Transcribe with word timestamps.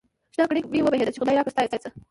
شنه 0.35 0.45
گړنگ 0.49 0.65
مې 0.71 0.79
بهيده، 0.93 1.11
چې 1.13 1.19
خداى 1.21 1.35
راکړه 1.39 1.53
ستا 1.53 1.61
يې 1.63 1.79
څه؟ 1.83 1.89